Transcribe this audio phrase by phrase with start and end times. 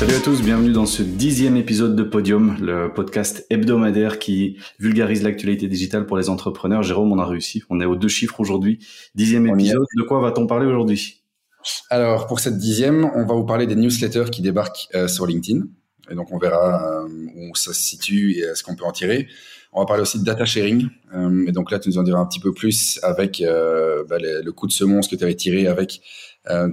[0.00, 5.22] Salut à tous, bienvenue dans ce dixième épisode de Podium, le podcast hebdomadaire qui vulgarise
[5.22, 6.82] l'actualité digitale pour les entrepreneurs.
[6.82, 8.78] Jérôme, on a réussi, on est aux deux chiffres aujourd'hui.
[9.14, 11.22] Dixième épisode, de quoi va-t-on parler aujourd'hui?
[11.90, 15.64] Alors pour cette dixième, on va vous parler des newsletters qui débarquent euh, sur LinkedIn.
[16.10, 19.28] Et donc on verra euh, où ça se situe et ce qu'on peut en tirer.
[19.70, 20.88] On va parler aussi de data sharing.
[21.14, 24.50] Euh, et donc là, tu nous en diras un petit peu plus avec bah, le
[24.50, 26.00] coup de semonce que tu avais tiré avec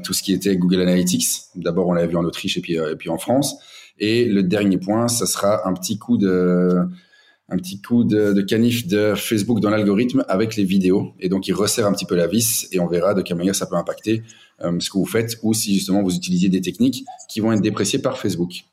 [0.04, 1.28] tout ce qui était Google Analytics.
[1.56, 3.56] D'abord, on l'avait vu en Autriche et puis, euh, en France.
[4.00, 6.88] Et le dernier point, ça sera un petit coup de
[8.48, 11.14] canif de Facebook dans l'algorithme avec les vidéos.
[11.20, 13.56] Et donc, il resserre un petit peu la vis et on verra de quelle manière
[13.56, 14.24] ça peut impacter
[14.62, 17.62] euh, ce que vous faites ou si justement vous utilisez des techniques qui vont être
[17.62, 18.66] dépréciées par Facebook.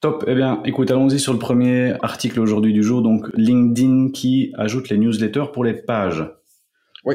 [0.00, 0.24] Top.
[0.28, 3.02] Eh bien, écoute, allons-y sur le premier article aujourd'hui du jour.
[3.02, 6.24] Donc, LinkedIn qui ajoute les newsletters pour les pages.
[7.06, 7.14] Oui,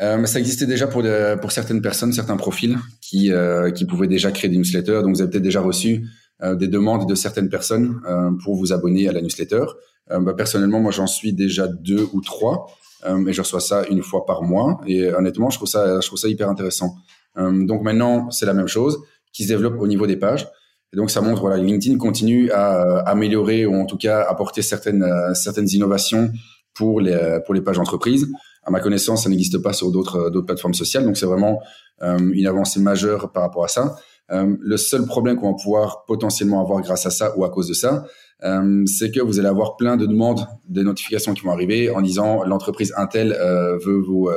[0.00, 1.04] euh, ça existait déjà pour,
[1.40, 5.00] pour certaines personnes, certains profils qui, euh, qui pouvaient déjà créer des newsletters.
[5.02, 6.04] Donc, vous avez peut-être déjà reçu
[6.42, 9.64] euh, des demandes de certaines personnes euh, pour vous abonner à la newsletter.
[10.12, 12.66] Euh, bah, personnellement, moi, j'en suis déjà deux ou trois,
[13.06, 14.80] et je reçois ça une fois par mois.
[14.86, 16.96] Et honnêtement, je trouve ça, je trouve ça hyper intéressant.
[17.36, 18.98] donc maintenant, c'est la même chose
[19.32, 20.48] qui se développe au niveau des pages.
[20.92, 25.06] Et donc, ça montre voilà, LinkedIn continue à améliorer ou en tout cas apporter certaines
[25.34, 26.32] certaines innovations
[26.74, 28.28] pour les pour les pages entreprises
[28.68, 31.04] à ma connaissance, ça n'existe pas sur d'autres euh, plateformes sociales.
[31.04, 31.60] Donc c'est vraiment
[32.02, 33.96] euh, une avancée majeure par rapport à ça.
[34.30, 37.66] Euh, le seul problème qu'on va pouvoir potentiellement avoir grâce à ça ou à cause
[37.66, 38.04] de ça,
[38.44, 42.02] euh, c'est que vous allez avoir plein de demandes, de notifications qui vont arriver en
[42.02, 44.28] disant l'entreprise Intel euh, veut vous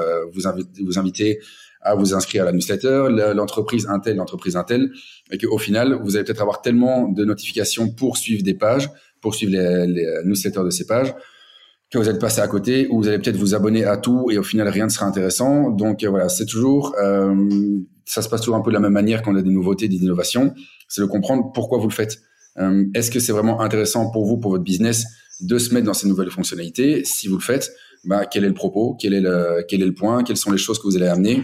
[0.45, 1.39] inviter, vous inviter
[1.81, 4.91] à vous inscrire à la newsletter, l'entreprise Intel, l'entreprise Intel,
[5.31, 9.33] et qu'au final, vous allez peut-être avoir tellement de notifications pour suivre des pages, pour
[9.33, 11.13] suivre les, les newsletters de ces pages,
[11.91, 14.37] que vous êtes passé à côté ou vous allez peut-être vous abonner à tout et
[14.37, 15.69] au final rien ne sera intéressant.
[15.69, 17.35] Donc euh, voilà, c'est toujours, euh,
[18.05, 19.89] ça se passe toujours un peu de la même manière quand on a des nouveautés,
[19.89, 20.53] des innovations.
[20.87, 22.19] C'est de comprendre pourquoi vous le faites.
[22.57, 25.05] Euh, Est-ce que c'est vraiment intéressant pour vous, pour votre business,
[25.41, 27.03] de se mettre dans ces nouvelles fonctionnalités?
[27.03, 27.71] Si vous le faites,
[28.05, 28.95] bah, quel est le propos?
[28.99, 30.23] Quel est le, quel est le point?
[30.23, 31.43] Quelles sont les choses que vous allez amener?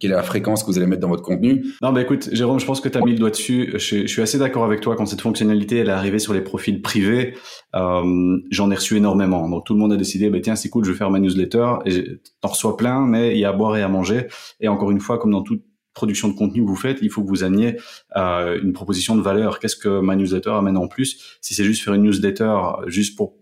[0.00, 1.64] Quelle est la fréquence que vous allez mettre dans votre contenu?
[1.82, 3.70] Non, bah écoute, Jérôme, je pense que tu as mis le doigt dessus.
[3.74, 6.40] Je, je suis assez d'accord avec toi quand cette fonctionnalité elle est arrivée sur les
[6.40, 7.34] profils privés.
[7.74, 9.48] Euh, J'en ai reçu énormément.
[9.48, 11.74] Donc tout le monde a décidé, bah tiens, c'est cool, je vais faire ma newsletter.
[11.86, 14.26] Et t'en reçois plein, mais il y a à boire et à manger.
[14.60, 15.62] Et encore une fois, comme dans toute
[15.94, 17.76] production de contenu que vous faites, il faut que vous ameniez
[18.16, 19.60] euh, une proposition de valeur.
[19.60, 21.38] Qu'est-ce que ma newsletter amène en plus?
[21.40, 23.36] Si c'est juste faire une newsletter, juste pour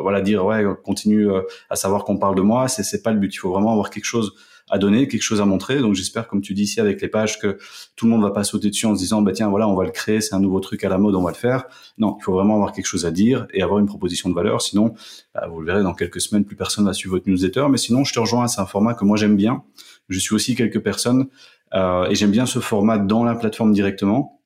[0.00, 3.18] voilà dire ouais, continue euh, à savoir qu'on parle de moi, c'est c'est pas le
[3.18, 3.34] but.
[3.34, 4.32] Il faut vraiment avoir quelque chose
[4.70, 5.80] à donner, quelque chose à montrer.
[5.80, 7.58] Donc j'espère, comme tu dis ici avec les pages, que
[7.96, 9.84] tout le monde va pas sauter dessus en se disant bah tiens voilà on va
[9.84, 11.64] le créer, c'est un nouveau truc à la mode, on va le faire.
[11.98, 14.62] Non, il faut vraiment avoir quelque chose à dire et avoir une proposition de valeur.
[14.62, 14.94] Sinon,
[15.34, 17.66] bah, vous le verrez dans quelques semaines, plus personne va suivre votre newsletter.
[17.70, 19.62] Mais sinon, je te rejoins, c'est un format que moi j'aime bien.
[20.08, 21.26] Je suis aussi quelques personnes
[21.74, 24.40] euh, et j'aime bien ce format dans la plateforme directement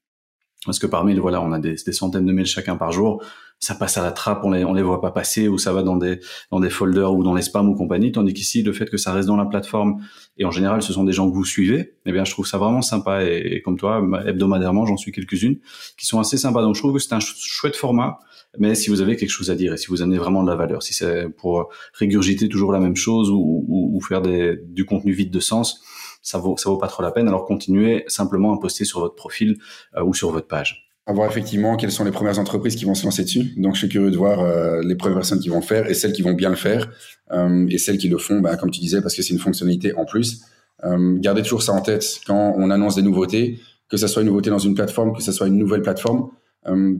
[0.66, 3.22] parce que par mail, voilà, on a des, des, centaines de mails chacun par jour.
[3.60, 5.82] Ça passe à la trappe, on les, on les voit pas passer, ou ça va
[5.82, 6.20] dans des,
[6.50, 8.12] dans des folders ou dans les spams ou compagnie.
[8.12, 10.00] Tandis qu'ici, le fait que ça reste dans la plateforme,
[10.36, 12.58] et en général, ce sont des gens que vous suivez, eh bien, je trouve ça
[12.58, 13.24] vraiment sympa.
[13.24, 15.58] Et, comme toi, hebdomadairement, j'en suis quelques-unes
[15.96, 16.62] qui sont assez sympas.
[16.62, 18.20] Donc, je trouve que c'est un chouette format.
[18.58, 20.56] Mais si vous avez quelque chose à dire et si vous amenez vraiment de la
[20.56, 24.86] valeur, si c'est pour régurgiter toujours la même chose ou, ou, ou faire des, du
[24.86, 25.82] contenu vide de sens,
[26.22, 27.28] ça vaut ça vaut pas trop la peine.
[27.28, 29.58] Alors continuez simplement à poster sur votre profil
[29.96, 30.87] euh, ou sur votre page.
[31.08, 33.54] À voir effectivement quelles sont les premières entreprises qui vont se lancer dessus.
[33.56, 35.94] Donc je suis curieux de voir euh, les premières personnes qui vont le faire et
[35.94, 36.90] celles qui vont bien le faire
[37.32, 39.94] euh, et celles qui le font, bah, comme tu disais, parce que c'est une fonctionnalité
[39.94, 40.42] en plus.
[40.82, 43.58] gardez toujours ça en tête quand on annonce des nouveautés,
[43.88, 46.28] que ce soit une nouveauté dans une plateforme, que ce soit une nouvelle plateforme,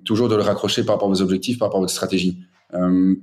[0.07, 2.39] toujours de le raccrocher par rapport à vos objectifs, par rapport à votre stratégie.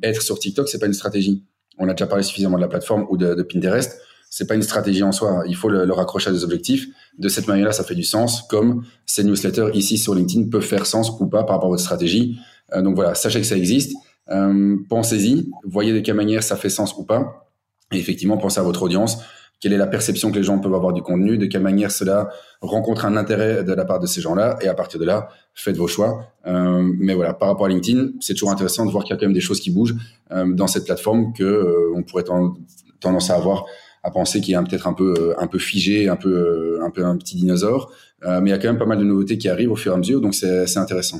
[0.04, 1.44] être sur TikTok, c'est pas une stratégie.
[1.80, 4.00] On a déjà parlé suffisamment de la plateforme ou de, de Pinterest
[4.30, 5.44] c'est pas une stratégie en soi.
[5.48, 6.88] Il faut le, raccrocher à des objectifs.
[7.18, 8.42] De cette manière-là, ça fait du sens.
[8.44, 11.84] Comme ces newsletters ici sur LinkedIn peuvent faire sens ou pas par rapport à votre
[11.84, 12.38] stratégie.
[12.74, 13.96] Euh, donc voilà, sachez que ça existe.
[14.30, 15.50] Euh, pensez-y.
[15.64, 17.48] Voyez de quelle manière ça fait sens ou pas.
[17.94, 19.20] Et effectivement, pensez à votre audience.
[19.62, 22.30] Quelle est la perception que les gens peuvent avoir du contenu De quelle manière cela
[22.60, 25.78] rencontre un intérêt de la part de ces gens-là Et à partir de là, faites
[25.78, 26.28] vos choix.
[26.46, 29.18] Euh, mais voilà, par rapport à LinkedIn, c'est toujours intéressant de voir qu'il y a
[29.18, 29.96] quand même des choses qui bougent
[30.30, 32.26] dans cette plateforme que on pourrait
[33.00, 33.66] tendance à avoir
[34.06, 36.92] à penser qu'il est peut-être un peu euh, un peu figé, un peu euh, un
[36.92, 37.92] peu un petit dinosaure.
[38.24, 39.92] Euh, mais il y a quand même pas mal de nouveautés qui arrivent au fur
[39.92, 41.20] et à mesure, donc c'est intéressant.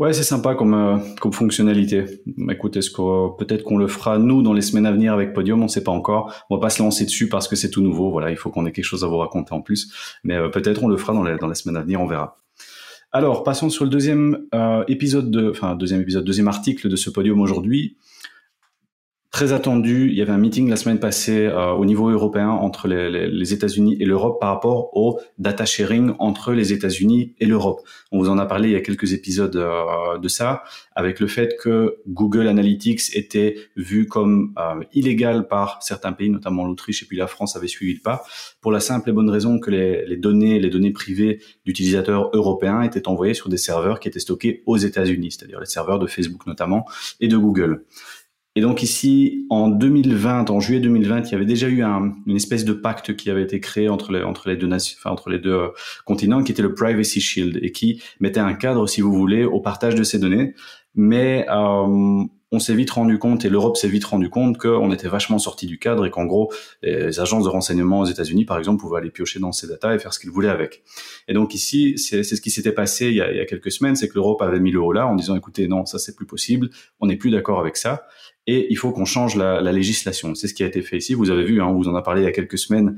[0.00, 2.04] Ouais, c'est sympa comme comme fonctionnalité.
[2.50, 5.60] Écoute, est-ce que peut-être qu'on le fera nous dans les semaines à venir avec Podium,
[5.60, 6.34] on ne sait pas encore.
[6.50, 8.10] On va pas se lancer dessus parce que c'est tout nouveau.
[8.10, 10.18] Voilà, il faut qu'on ait quelque chose à vous raconter en plus.
[10.24, 12.40] Mais peut-être on le fera dans les dans les semaines à venir, on verra.
[13.12, 14.46] Alors, passons sur le deuxième
[14.88, 17.96] épisode de, enfin deuxième épisode, deuxième article de ce Podium aujourd'hui
[19.32, 20.08] très attendu.
[20.10, 23.28] Il y avait un meeting la semaine passée euh, au niveau européen entre les, les,
[23.28, 27.80] les États-Unis et l'Europe par rapport au data sharing entre les États-Unis et l'Europe.
[28.12, 30.64] On vous en a parlé il y a quelques épisodes euh, de ça,
[30.94, 36.66] avec le fait que Google Analytics était vu comme euh, illégal par certains pays, notamment
[36.66, 38.22] l'Autriche et puis la France avait suivi le pas,
[38.60, 42.82] pour la simple et bonne raison que les, les données, les données privées d'utilisateurs européens
[42.82, 46.46] étaient envoyées sur des serveurs qui étaient stockés aux États-Unis, c'est-à-dire les serveurs de Facebook
[46.46, 46.84] notamment
[47.18, 47.86] et de Google.
[48.54, 52.36] Et donc ici, en 2020, en juillet 2020, il y avait déjà eu un, une
[52.36, 55.30] espèce de pacte qui avait été créé entre les, entre les deux nations, enfin, entre
[55.30, 55.68] les deux euh,
[56.04, 59.60] continents, qui était le Privacy Shield et qui mettait un cadre, si vous voulez, au
[59.60, 60.54] partage de ces données.
[60.94, 65.08] Mais euh, on s'est vite rendu compte, et l'Europe s'est vite rendu compte qu'on était
[65.08, 66.52] vachement sorti du cadre et qu'en gros,
[66.82, 69.98] les agences de renseignement aux États-Unis, par exemple, pouvaient aller piocher dans ces datas et
[69.98, 70.82] faire ce qu'ils voulaient avec.
[71.28, 73.72] Et donc ici, c'est ce qui s'était passé il y, a, il y, a, quelques
[73.72, 76.14] semaines, c'est que l'Europe avait mis le haut là en disant, écoutez, non, ça c'est
[76.14, 76.68] plus possible,
[77.00, 78.04] on n'est plus d'accord avec ça
[78.46, 80.34] et il faut qu'on change la, la législation.
[80.34, 81.14] C'est ce qui a été fait ici.
[81.14, 82.96] Vous avez vu, hein, on vous en a parlé il y a quelques semaines,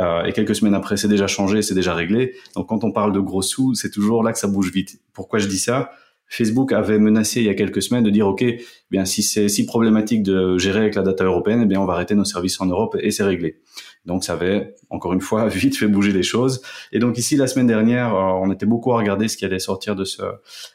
[0.00, 2.34] euh, et quelques semaines après, c'est déjà changé, c'est déjà réglé.
[2.54, 5.00] Donc quand on parle de gros sous, c'est toujours là que ça bouge vite.
[5.12, 5.90] Pourquoi je dis ça?
[6.28, 9.48] Facebook avait menacé il y a quelques semaines de dire OK, eh bien si c'est
[9.48, 12.60] si problématique de gérer avec la data européenne, eh bien on va arrêter nos services
[12.60, 13.60] en Europe et c'est réglé.
[14.06, 16.62] Donc ça avait encore une fois vite fait bouger les choses.
[16.90, 19.60] Et donc ici la semaine dernière, euh, on était beaucoup à regarder ce qui allait
[19.60, 20.22] sortir de ce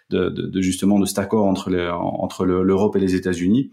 [0.09, 3.71] de, de, de justement de cet accord entre les, entre l'Europe et les États-Unis.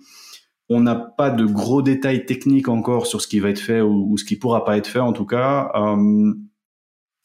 [0.68, 4.16] On n'a pas de gros détails techniques encore sur ce qui va être fait ou,
[4.18, 4.98] ce qui pourra pas être fait.
[4.98, 6.34] En tout cas, euh,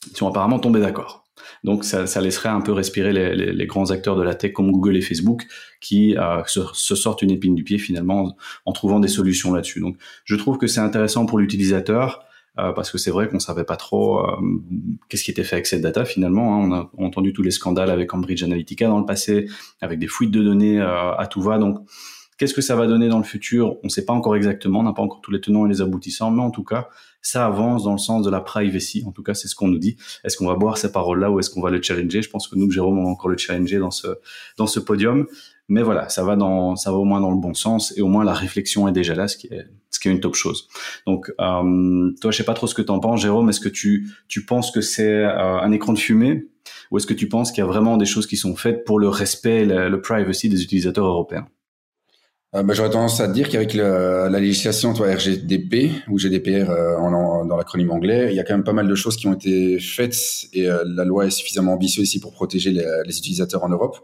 [0.09, 1.25] ils sont apparemment tombés d'accord.
[1.63, 4.53] Donc ça, ça, laisserait un peu respirer les, les, les, grands acteurs de la tech
[4.53, 5.45] comme Google et Facebook
[5.81, 8.35] qui euh, se, se, sortent une épine du pied finalement
[8.65, 9.81] en trouvant des solutions là-dessus.
[9.81, 12.25] Donc je trouve que c'est intéressant pour l'utilisateur.
[12.59, 14.35] Euh, parce que c'est vrai qu'on savait pas trop euh,
[15.09, 16.55] qu'est-ce qui était fait avec cette data finalement.
[16.55, 16.67] Hein.
[16.67, 19.47] On a entendu tous les scandales avec Cambridge Analytica dans le passé,
[19.81, 21.57] avec des fuites de données euh, à tout va.
[21.57, 21.79] Donc
[22.37, 24.83] Qu'est-ce que ça va donner dans le futur On ne sait pas encore exactement, on
[24.83, 26.89] n'a pas encore tous les tenants et les aboutissants, mais en tout cas,
[27.21, 29.03] ça avance dans le sens de la privacy.
[29.07, 29.95] En tout cas, c'est ce qu'on nous dit.
[30.23, 32.21] Est-ce qu'on va boire ces paroles-là ou est-ce qu'on va le challenger?
[32.21, 34.07] Je pense que nous, Jérôme, on va encore le challenger dans ce
[34.57, 35.25] dans ce podium.
[35.69, 38.07] Mais voilà, ça va dans ça va au moins dans le bon sens et au
[38.09, 40.67] moins la réflexion est déjà là, ce qui est ce qui est une top chose.
[41.07, 43.49] Donc, euh, toi, je sais pas trop ce que tu en penses, Jérôme.
[43.49, 46.47] Est-ce que tu tu penses que c'est euh, un écran de fumée
[46.91, 48.99] ou est-ce que tu penses qu'il y a vraiment des choses qui sont faites pour
[48.99, 51.47] le respect, et le, le privacy des utilisateurs européens?
[52.55, 56.95] Euh, bah, J'aurais tendance à dire qu'avec la, la, législation toi, RGDP ou GDPR euh,
[57.45, 59.79] dans l'acronyme anglais, il y a quand même pas mal de choses qui ont été
[59.79, 60.15] faites
[60.53, 63.97] et euh, la loi est suffisamment ambitieuse ici pour protéger les, utilisateurs en Europe.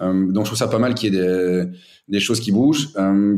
[0.00, 1.66] Euh, donc je trouve ça pas mal qu'il y ait
[2.08, 2.88] des, choses qui bougent,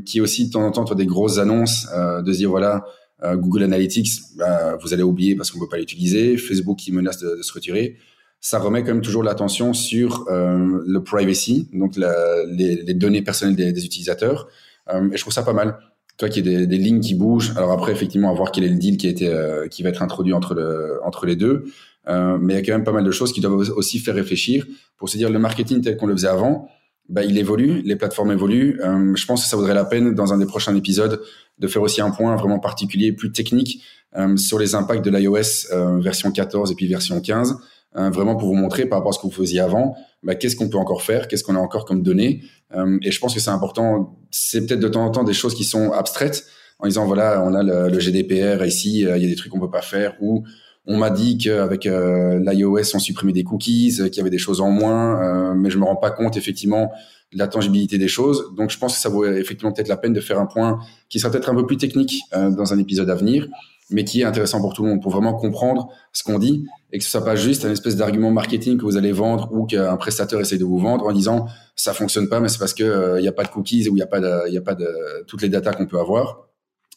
[0.07, 1.87] qui aussi de temps en temps des grosses annonces
[2.23, 2.85] de se dire voilà
[3.23, 7.43] Google Analytics, bah, vous allez oublier parce qu'on peut pas l'utiliser, Facebook qui menace de
[7.43, 7.97] se retirer
[8.45, 13.23] ça remet quand même toujours l'attention sur euh, le privacy, donc la, les, les, données
[13.23, 14.49] personnelles des, des utilisateurs.
[14.93, 15.79] Euh, et je trouve ça pas mal.
[16.19, 17.55] Toi, qu'il y ait des, des, lignes qui bougent.
[17.57, 19.89] Alors après, effectivement, à voir quel est le deal qui a été, euh, qui va
[19.89, 21.65] être introduit entre le, entre les deux.
[22.07, 24.15] Euh, mais il y a quand même pas mal de choses qui doivent aussi faire
[24.15, 24.67] réfléchir
[24.99, 26.69] pour se dire le marketing tel qu'on le faisait avant.
[27.09, 28.79] Bah, il évolue, les plateformes évoluent.
[28.85, 31.23] Euh, je pense que ça vaudrait la peine dans un des prochains épisodes
[31.59, 33.83] de faire aussi un point vraiment particulier, plus technique
[34.19, 37.57] euh, sur les impacts de l'iOS version 14 et puis version 15
[37.97, 39.95] Hein, vraiment pour vous montrer par rapport à ce que vous faisiez avant,
[40.25, 42.43] bah, qu'est-ce qu'on peut encore faire, qu'est-ce qu'on a encore comme données.
[42.75, 44.19] Euh, et je pense que c'est important.
[44.33, 46.45] C'est peut-être de temps en temps des choses qui sont abstraites
[46.81, 49.53] en disant voilà, on a le, le GDPR ici, euh, il y a des trucs
[49.53, 50.45] qu'on peut pas faire ou
[50.87, 54.61] on m'a dit qu'avec euh, l'iOS on supprimait des cookies, qu'il y avait des choses
[54.61, 56.93] en moins, euh, mais je me rends pas compte effectivement
[57.33, 58.55] de la tangibilité des choses.
[58.57, 61.19] Donc je pense que ça vaut effectivement peut-être la peine de faire un point qui
[61.19, 63.49] sera peut-être un peu plus technique euh, dans un épisode à venir
[63.91, 66.99] mais qui est intéressant pour tout le monde, pour vraiment comprendre ce qu'on dit et
[66.99, 69.97] que ce soit pas juste un espèce d'argument marketing que vous allez vendre ou qu'un
[69.97, 72.89] prestataire essaie de vous vendre en disant ça fonctionne pas, mais c'est parce que il
[72.89, 74.75] euh, n'y a pas de cookies ou il n'y a pas de, y a pas
[74.75, 74.89] de
[75.27, 76.49] toutes les datas qu'on peut avoir.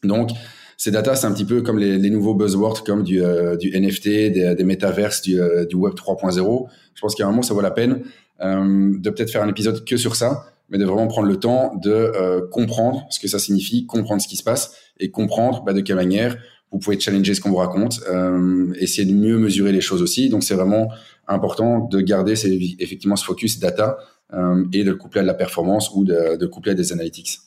[0.04, 0.32] Donc
[0.78, 3.72] ces datas, c'est un petit peu comme les, les nouveaux buzzwords comme du, euh, du
[3.78, 6.68] NFT, des, des métaverses, du, euh, du Web 3.0.
[6.94, 8.04] Je pense qu'à un moment, ça vaut la peine
[8.42, 11.74] euh, de peut-être faire un épisode que sur ça, mais de vraiment prendre le temps
[11.82, 15.82] de comprendre ce que ça signifie, comprendre ce qui se passe et comprendre bah, de
[15.82, 16.38] quelle manière
[16.72, 20.30] vous pouvez challenger ce qu'on vous raconte, euh, essayer de mieux mesurer les choses aussi.
[20.30, 20.90] Donc c'est vraiment
[21.28, 22.34] important de garder
[22.80, 23.98] effectivement ce focus data
[24.34, 26.92] euh, et de le coupler à de la performance ou de, de coupler à des
[26.92, 27.40] analytics.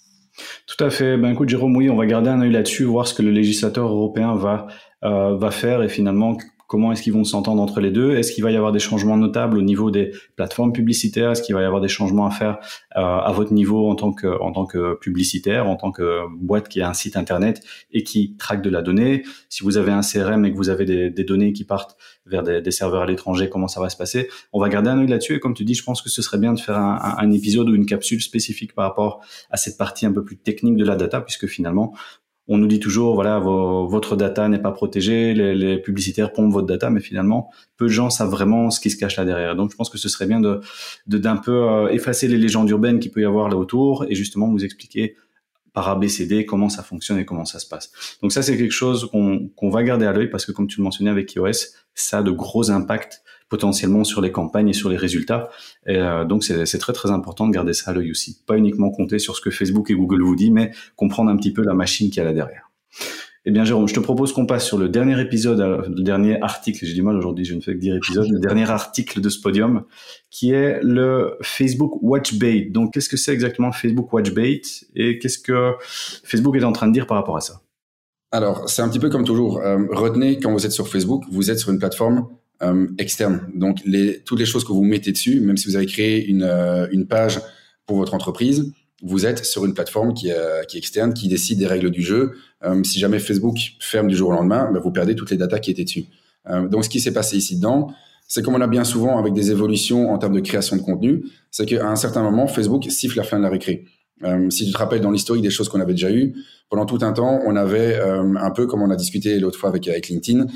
[0.66, 1.16] Tout à fait.
[1.16, 3.88] Ben écoute Jérôme, oui, on va garder un œil là-dessus, voir ce que le législateur
[3.88, 4.68] européen va
[5.04, 6.36] euh, va faire et finalement
[6.70, 8.14] Comment est-ce qu'ils vont s'entendre entre les deux?
[8.14, 11.32] Est-ce qu'il va y avoir des changements notables au niveau des plateformes publicitaires?
[11.32, 12.60] Est-ce qu'il va y avoir des changements à faire
[12.96, 16.68] euh, à votre niveau en tant que en tant que publicitaire, en tant que boîte
[16.68, 17.60] qui a un site internet
[17.90, 19.24] et qui traque de la donnée?
[19.48, 22.70] Si vous avez un CRM et que vous avez des, données qui partent vers des,
[22.70, 24.28] serveurs à l'étranger, comment ça va se passer?
[24.52, 25.34] On va garder un œil là-dessus.
[25.34, 27.32] Et comme tu dis, je pense que ce serait bien de faire un, un, un
[27.32, 30.84] épisode ou une capsule spécifique par rapport à cette partie un peu plus technique de
[30.84, 31.94] la data, puisque finalement,
[32.52, 36.90] on nous dit toujours, voilà, votre data n'est pas protégée, les, publicitaires pompent votre data,
[36.90, 39.54] mais finalement, peu de gens savent vraiment ce qui se cache là derrière.
[39.54, 40.60] Donc, je pense que ce serait bien de
[41.06, 44.48] d'un peu euh, effacer les légendes urbaines qu'il peut y avoir là autour et justement
[44.48, 45.14] vous expliquer
[45.72, 47.92] par ABCD comment ça fonctionne et comment ça se passe.
[48.20, 50.82] Donc ça, c'est quelque chose qu'on va garder à l'œil parce que comme tu le
[50.82, 51.52] mentionnais avec iOS,
[51.94, 55.50] ça a de gros impacts potentiellement sur les campagnes et sur les résultats.
[55.86, 58.38] Et euh, donc c'est très très important de garder ça à l'œil aussi.
[58.46, 61.52] Pas uniquement compter sur ce que Facebook et Google vous disent, mais comprendre un petit
[61.52, 62.70] peu la machine qui y a là derrière.
[63.46, 66.40] Eh bien, Jérôme, je te propose qu'on passe sur le dernier épisode, euh, le dernier
[66.42, 66.84] article.
[66.84, 68.28] J'ai du mal aujourd'hui, je ne fais que dire épisode.
[68.30, 69.84] Le dernier article de ce podium,
[70.30, 72.68] qui est le Facebook Watchbait.
[72.70, 74.60] Donc, qu'est-ce que c'est exactement Facebook Watchbait
[74.94, 75.72] et qu'est-ce que
[76.22, 77.62] Facebook est en train de dire par rapport à ça?
[78.30, 79.58] Alors, c'est un petit peu comme toujours.
[79.60, 82.28] Euh, retenez quand vous êtes sur Facebook, vous êtes sur une plateforme
[82.62, 83.48] euh, externe.
[83.54, 86.42] Donc, les, toutes les choses que vous mettez dessus, même si vous avez créé une,
[86.42, 87.40] euh, une page
[87.86, 91.58] pour votre entreprise, vous êtes sur une plateforme qui, est, qui est externe, qui décide
[91.58, 92.32] des règles du jeu.
[92.64, 95.58] Euh, si jamais Facebook ferme du jour au lendemain, ben, vous perdez toutes les datas
[95.58, 96.04] qui étaient dessus.
[96.48, 97.92] Euh, donc, ce qui s'est passé ici dedans,
[98.28, 101.24] c'est comme on a bien souvent avec des évolutions en termes de création de contenu,
[101.50, 103.86] c'est qu'à un certain moment, Facebook siffle la fin de la récré.
[104.22, 106.34] Euh, si tu te rappelles dans l'historique des choses qu'on avait déjà eues,
[106.68, 109.88] pendant tout un temps, on avait un peu, comme on a discuté l'autre fois avec,
[109.88, 110.46] avec LinkedIn,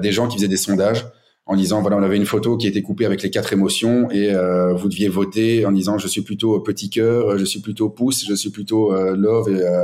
[0.00, 1.06] des gens qui faisaient des sondages
[1.46, 4.32] en disant voilà on avait une photo qui était coupée avec les quatre émotions et
[4.32, 8.24] euh, vous deviez voter en disant je suis plutôt petit cœur, je suis plutôt pouce,
[8.26, 9.82] je suis plutôt euh, love et, euh,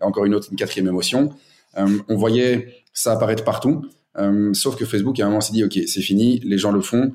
[0.00, 1.30] et, encore une autre une quatrième émotion.
[1.76, 3.86] on voyait ça apparaître partout.
[4.52, 7.12] sauf que Facebook à un moment s'est dit ok c'est fini, les gens le font.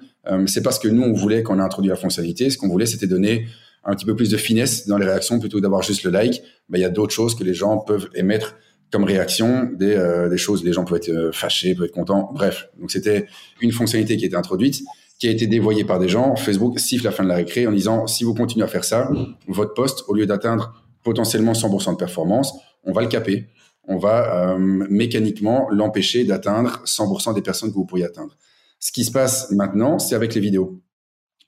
[0.48, 2.86] c'est parce que nous on voulait quand on a introduit la fonctionnalité, ce qu'on voulait
[2.86, 3.45] c'était donner
[3.83, 6.43] un petit peu plus de finesse dans les réactions plutôt que d'avoir juste le like.
[6.74, 8.55] Il y a d'autres choses que les gens peuvent émettre
[8.91, 10.63] comme réaction des, euh, des choses.
[10.63, 12.31] Les gens peuvent être euh, fâchés, peuvent être contents.
[12.33, 13.27] Bref, donc c'était
[13.62, 14.83] une fonctionnalité qui était introduite,
[15.19, 16.36] qui a été dévoyée par des gens.
[16.36, 19.10] Facebook siffle la fin de la récré en disant si vous continuez à faire ça,
[19.48, 23.48] votre poste, au lieu d'atteindre potentiellement 100% de performance, on va le caper.
[23.88, 28.38] On va euh, mécaniquement l'empêcher d'atteindre 100% des personnes que vous pourriez atteindre.
[28.79, 30.81] Ce qui se passe maintenant, c'est avec les vidéos.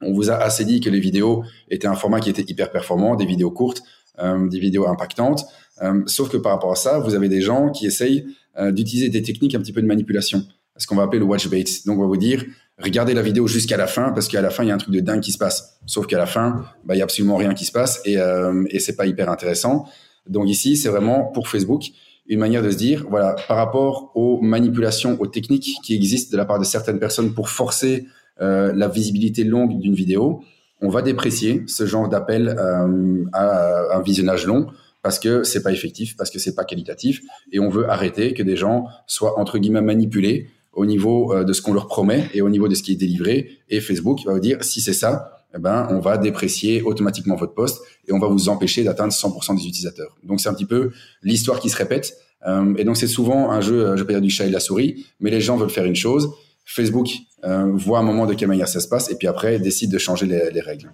[0.01, 3.15] On vous a assez dit que les vidéos étaient un format qui était hyper performant,
[3.15, 3.83] des vidéos courtes,
[4.19, 5.45] euh, des vidéos impactantes.
[5.81, 8.25] Euh, sauf que par rapport à ça, vous avez des gens qui essayent
[8.57, 10.43] euh, d'utiliser des techniques un petit peu de manipulation,
[10.77, 11.63] ce qu'on va appeler le watch bait.
[11.85, 12.43] Donc on va vous dire,
[12.77, 14.93] regardez la vidéo jusqu'à la fin parce qu'à la fin il y a un truc
[14.93, 15.79] de dingue qui se passe.
[15.85, 18.63] Sauf qu'à la fin, bah, il y a absolument rien qui se passe et, euh,
[18.69, 19.87] et c'est pas hyper intéressant.
[20.27, 21.83] Donc ici, c'est vraiment pour Facebook
[22.27, 26.37] une manière de se dire, voilà, par rapport aux manipulations, aux techniques qui existent de
[26.37, 28.05] la part de certaines personnes pour forcer
[28.41, 30.41] euh, la visibilité longue d'une vidéo,
[30.81, 34.67] on va déprécier ce genre d'appel euh, à un visionnage long
[35.03, 38.41] parce que c'est pas effectif, parce que c'est pas qualitatif, et on veut arrêter que
[38.41, 42.41] des gens soient entre guillemets manipulés au niveau euh, de ce qu'on leur promet et
[42.41, 43.59] au niveau de ce qui est délivré.
[43.69, 47.53] Et Facebook va vous dire si c'est ça, eh ben on va déprécier automatiquement votre
[47.53, 50.15] poste et on va vous empêcher d'atteindre 100% des utilisateurs.
[50.23, 50.91] Donc c'est un petit peu
[51.21, 52.13] l'histoire qui se répète.
[52.47, 54.53] Euh, et donc c'est souvent un jeu, je vais pas dire du chat et de
[54.53, 56.33] la souris, mais les gens veulent faire une chose.
[56.65, 57.09] Facebook
[57.45, 59.97] euh, voit un moment de quelle manière ça se passe et puis après décide de
[59.97, 60.91] changer les, règles.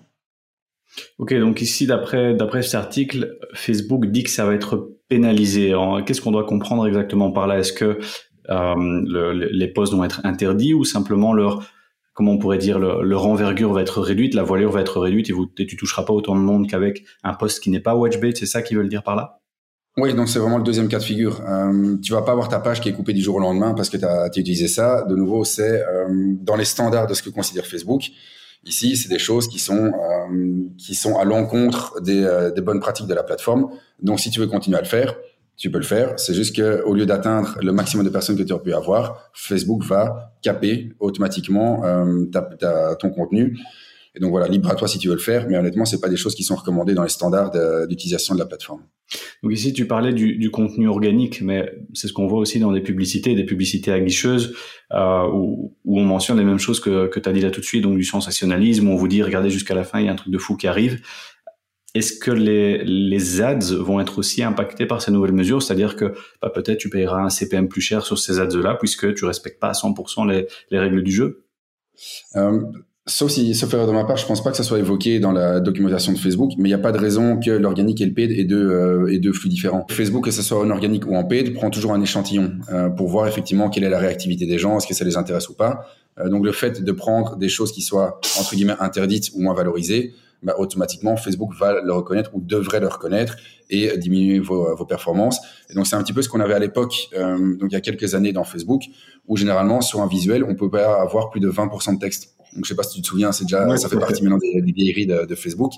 [1.18, 5.74] Ok, donc ici, d'après cet article, Facebook dit que ça va être pénalisé.
[6.06, 7.60] Qu'est-ce qu'on doit comprendre exactement par là?
[7.60, 8.00] Est-ce que
[8.50, 11.64] euh, les posts vont être interdits ou simplement leur
[12.20, 15.34] comment on pourrait dire leur, envergure va être réduite, la voilure va être réduite et,
[15.34, 18.34] vous, et tu toucheras pas autant de monde qu'avec un post qui n'est pas watchbait?
[18.36, 19.40] C'est ça qu'ils veulent dire par là?
[19.96, 21.42] Oui, donc c'est vraiment le deuxième cas de figure.
[21.48, 23.90] Euh, tu vas pas avoir ta page qui est coupée du jour au lendemain parce
[23.90, 25.04] que tu as, utilisé ça.
[25.04, 28.10] De nouveau, c'est euh, dans les standards de ce que considère Facebook.
[28.66, 32.80] Ici, c'est des choses qui sont euh, qui sont à l'encontre des, euh, des, bonnes
[32.80, 33.70] pratiques de la plateforme.
[34.02, 35.16] Donc, si tu veux continuer à le faire,
[35.56, 36.14] tu peux le faire.
[36.18, 39.30] C'est juste que au lieu d'atteindre le maximum de personnes que tu aurais pu avoir,
[39.34, 43.58] Facebook va caper automatiquement euh, ta, ton contenu
[44.16, 46.10] et donc voilà, libre à toi si tu veux le faire, mais honnêtement, c'est pas
[46.10, 47.52] des choses qui sont recommandées dans les standards
[47.88, 48.82] d'utilisation de la plateforme.
[49.44, 52.72] Donc ici, tu parlais du, du contenu organique, mais c'est ce qu'on voit aussi dans
[52.72, 54.56] des publicités, des publicités aguicheuses,
[54.94, 57.62] euh, où, où, on mentionne les mêmes choses que, que tu as dit là tout
[57.62, 60.10] de suite, donc du sensationnalisme, où on vous dit, regardez jusqu'à la fin, il y
[60.10, 61.02] a un truc de fou qui arrive.
[61.96, 65.64] Est-ce que les, les ads vont être aussi impactés par ces nouvelles mesures?
[65.64, 69.26] C'est-à-dire que bah, peut-être tu payeras un CPM plus cher sur ces ads-là, puisque tu
[69.26, 71.46] respectes pas à 100% les, les règles du jeu?
[72.36, 72.62] Euh,
[73.10, 75.32] Sauf si, sauf erreur de ma part, je pense pas que ça soit évoqué dans
[75.32, 78.14] la documentation de Facebook, mais il n'y a pas de raison que l'organique et le
[78.14, 79.88] paid aient deux, euh, deux flux différents.
[79.90, 83.08] Facebook, que ce soit en organique ou en paid, prend toujours un échantillon euh, pour
[83.08, 85.88] voir effectivement quelle est la réactivité des gens, est-ce que ça les intéresse ou pas.
[86.20, 89.56] Euh, donc le fait de prendre des choses qui soient entre guillemets interdites ou moins
[89.56, 90.14] valorisées,
[90.44, 93.36] bah, automatiquement Facebook va le reconnaître ou devrait le reconnaître
[93.70, 95.42] et diminuer vos, vos performances.
[95.70, 97.78] Et donc c'est un petit peu ce qu'on avait à l'époque, euh, donc il y
[97.78, 98.84] a quelques années dans Facebook,
[99.28, 102.36] où généralement sur un visuel on peut pas avoir plus de 20% de texte.
[102.54, 104.62] Donc, je sais pas si tu te souviens, c'est déjà, ça fait partie maintenant des,
[104.62, 105.74] des vieilleries de, de Facebook.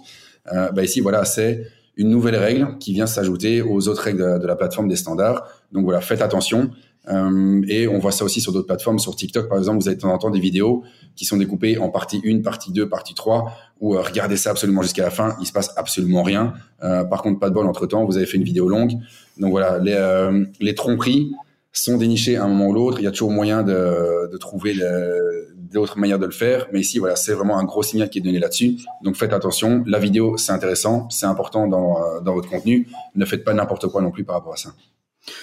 [0.51, 4.47] Euh, bah ici, voilà, c'est une nouvelle règle qui vient s'ajouter aux autres règles de,
[4.47, 5.47] la plateforme des standards.
[5.71, 6.71] Donc voilà, faites attention.
[7.09, 9.95] Euh, et on voit ça aussi sur d'autres plateformes, sur TikTok par exemple, vous avez
[9.95, 10.83] de temps en temps des vidéos
[11.15, 14.83] qui sont découpées en partie 1, partie 2, partie 3, ou euh, regardez ça absolument
[14.83, 16.53] jusqu'à la fin, il se passe absolument rien.
[16.83, 18.93] Euh, par contre, pas de bol entre temps, vous avez fait une vidéo longue.
[19.39, 21.31] Donc voilà, les, les tromperies
[21.73, 22.99] sont dénichées à un moment ou l'autre.
[22.99, 26.67] Il y a toujours moyen de, de trouver le, d'autres manières de le faire.
[26.71, 28.77] Mais ici, voilà, c'est vraiment un gros signal qui est donné là-dessus.
[29.03, 29.83] Donc faites attention.
[29.85, 32.87] La vidéo, c'est intéressant, c'est important dans, euh, dans votre contenu.
[33.15, 34.71] Ne faites pas n'importe quoi non plus par rapport à ça.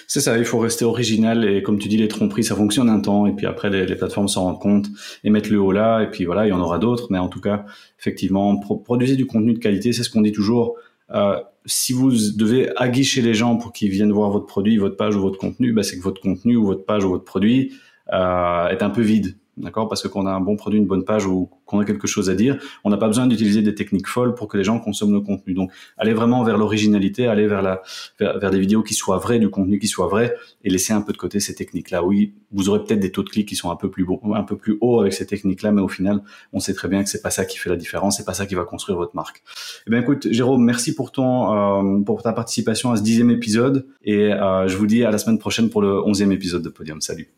[0.07, 2.99] C'est ça, il faut rester original et comme tu dis, les tromperies, ça fonctionne un
[2.99, 4.87] temps et puis après les, plateformes s'en rendent compte
[5.23, 7.07] et mettent le haut là et puis voilà, il y en aura d'autres.
[7.11, 7.65] Mais en tout cas,
[7.97, 10.75] effectivement, produisez du contenu de qualité, c'est ce qu'on dit toujours.
[11.11, 15.15] Euh, si vous devez aguicher les gens pour qu'ils viennent voir votre produit, votre page
[15.15, 17.73] ou votre contenu, bah, c'est que votre contenu ou votre page ou votre produit
[18.11, 19.87] euh, est un peu vide d'accord?
[19.87, 22.29] Parce que qu'on a un bon produit, une bonne page ou qu'on a quelque chose
[22.29, 25.11] à dire, on n'a pas besoin d'utiliser des techniques folles pour que les gens consomment
[25.11, 25.55] nos contenus.
[25.55, 27.81] Donc, allez vraiment vers l'originalité, allez vers la
[28.19, 31.13] vers, des vidéos qui soient vraies, du contenu qui soit vrai, et laissez un peu
[31.13, 32.03] de côté ces techniques-là.
[32.03, 34.43] Oui, vous aurez peut-être des taux de clics qui sont un peu plus beaux, un
[34.43, 36.21] peu plus hauts avec ces techniques-là, mais au final,
[36.53, 38.45] on sait très bien que c'est pas ça qui fait la différence, c'est pas ça
[38.45, 39.43] qui va construire votre marque.
[39.87, 43.85] Eh bien, écoute, Jérôme, merci pour ton euh, pour ta participation à ce dixième épisode,
[44.03, 47.01] et euh, je vous dis à la semaine prochaine pour le onzième épisode de Podium.
[47.01, 47.29] Salut.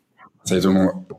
[0.44, 1.12] Salut tout le monde.